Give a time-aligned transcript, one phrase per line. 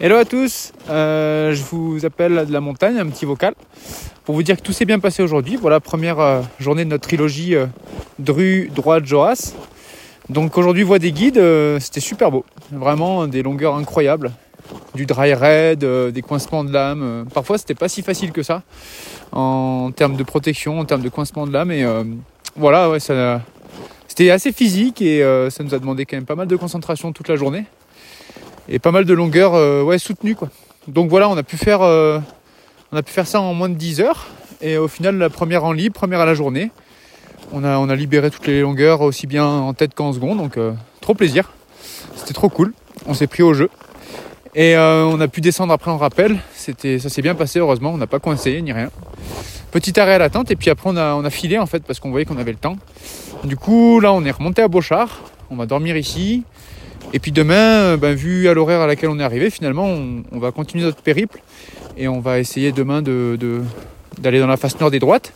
[0.00, 3.54] Hello à tous, euh, je vous appelle de la montagne, un petit vocal,
[4.24, 5.56] pour vous dire que tout s'est bien passé aujourd'hui.
[5.56, 7.66] Voilà, première euh, journée de notre trilogie euh,
[8.20, 9.54] Dru, Droite, Joras.
[10.28, 11.42] Donc aujourd'hui, voie des guides,
[11.80, 12.44] c'était super beau.
[12.70, 14.30] Vraiment des longueurs incroyables,
[14.94, 17.26] du dry raid, des coincements de lame.
[17.34, 18.62] Parfois, c'était pas si facile que ça
[19.32, 21.72] en termes de protection, en termes de coincement de lame.
[21.72, 21.84] Et
[22.54, 23.40] voilà, ouais, ça,
[24.06, 27.28] c'était assez physique et ça nous a demandé quand même pas mal de concentration toute
[27.28, 27.64] la journée
[28.68, 30.48] et pas mal de longueur euh, ouais, soutenue quoi.
[30.86, 32.18] Donc voilà, on a pu faire euh,
[32.92, 34.26] on a pu faire ça en moins de 10 heures
[34.60, 36.70] et au final la première en libre, première à la journée.
[37.52, 40.56] On a on a libéré toutes les longueurs aussi bien en tête qu'en second donc
[40.56, 41.50] euh, trop plaisir.
[42.16, 42.72] C'était trop cool.
[43.06, 43.70] On s'est pris au jeu.
[44.54, 46.38] Et on a pu descendre après en rappel.
[46.52, 48.90] C'était ça s'est bien passé heureusement, on n'a pas coincé ni rien.
[49.70, 51.84] Petit arrêt à la tente et puis après on a on a filé en fait
[51.84, 52.76] parce qu'on voyait qu'on avait le temps.
[53.44, 56.42] Du coup, là on est remonté à Beauchard, on va dormir ici.
[57.14, 60.38] Et puis demain, euh, ben, vu à l'horaire à laquelle on est arrivé, finalement, on,
[60.38, 61.40] va continuer notre périple
[61.96, 63.62] et on va essayer demain de, de-
[64.20, 65.32] d'aller dans la face nord des droites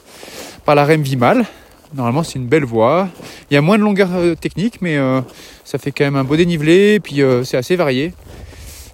[0.66, 1.46] par la Rem Vimal.
[1.94, 3.08] Normalement, c'est une belle voie.
[3.50, 5.22] Il y a moins de longueur euh, technique, mais euh,
[5.64, 8.12] ça fait quand même un beau dénivelé et puis c'est assez varié.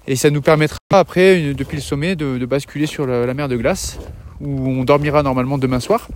[0.07, 3.99] Et ça nous permettra après, depuis le sommet, de, basculer sur la mer de glace
[4.41, 6.07] où on dormira normalement demain soir.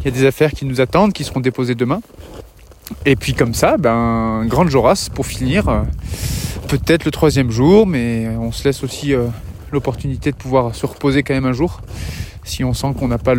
[0.00, 2.00] Il y a des affaires qui nous attendent, qui seront déposées demain.
[3.06, 5.68] Et puis comme ça, ben, grande Joras pour finir.
[5.68, 5.82] euh,
[6.68, 9.28] Peut-être le troisième jour, mais on se laisse aussi euh,
[9.72, 11.80] l'opportunité de pouvoir se reposer quand même un jour,
[12.44, 13.34] si on sent qu'on n'a pas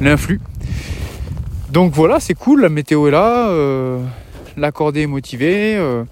[0.00, 0.38] l'influx.
[1.70, 4.02] Donc voilà, c'est cool, la météo est là, euh,
[4.58, 6.04] l'accordé est motivé, euh,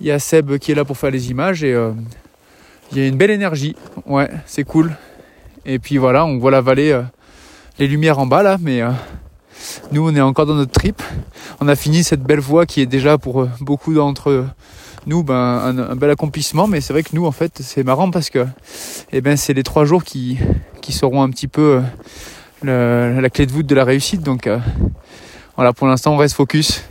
[0.00, 1.92] il y a Seb qui est là pour faire les images et euh,
[2.90, 3.76] il y a une belle énergie.
[4.06, 4.92] Ouais, c'est cool.
[5.66, 7.02] Et puis voilà, on voit la vallée, euh,
[7.78, 8.90] les lumières en bas là, mais euh,
[9.92, 11.02] nous on est encore dans notre trip
[11.60, 14.46] on a fini cette belle voie qui est déjà pour euh, beaucoup d'entre
[15.06, 16.66] nous ben, un, bel accomplissement.
[16.66, 18.46] Mais c'est vrai que nous, en fait, c'est marrant parce que
[19.12, 20.38] eh ben, c'est les trois jours qui,
[20.88, 21.82] seront un petit peu
[22.64, 24.22] euh, la clé de voûte de la réussite.
[24.22, 24.58] Donc euh,
[25.56, 26.84] voilà, pour l'instant, on reste focus.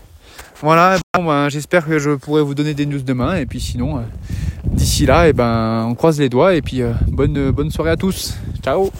[0.61, 3.35] Voilà, ben, j'espère que je pourrai vous donner des news demain.
[3.37, 4.01] Et puis sinon, euh,
[4.65, 6.55] d'ici là, eh ben, on croise les doigts.
[6.55, 8.35] Et puis euh, bonne, bonne soirée à tous.
[8.61, 8.91] Ciao